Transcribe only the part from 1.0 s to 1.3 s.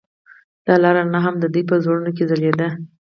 رڼا